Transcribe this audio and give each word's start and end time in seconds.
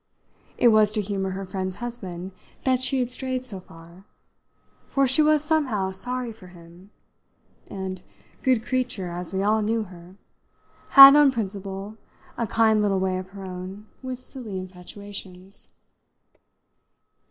It 0.57 0.69
was 0.69 0.89
to 0.93 1.01
humour 1.01 1.29
her 1.37 1.45
friend's 1.45 1.75
husband 1.75 2.31
that 2.63 2.79
she 2.81 2.97
had 2.97 3.11
strayed 3.11 3.45
so 3.45 3.59
far, 3.59 4.05
for 4.87 5.05
she 5.07 5.21
was 5.21 5.43
somehow 5.43 5.91
sorry 5.91 6.31
for 6.33 6.47
him, 6.47 6.89
and 7.67 8.01
good 8.41 8.65
creature 8.65 9.11
as 9.11 9.31
we 9.31 9.43
all 9.43 9.61
knew 9.61 9.83
her 9.83 10.17
had, 10.97 11.15
on 11.15 11.29
principle, 11.31 11.97
a 12.35 12.47
kind 12.47 12.81
little 12.81 12.99
way 12.99 13.17
of 13.19 13.27
her 13.29 13.45
own 13.45 13.85
with 14.01 14.17
silly 14.17 14.57
infatuations. 14.57 15.73